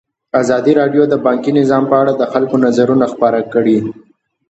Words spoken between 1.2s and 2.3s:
بانکي نظام په اړه د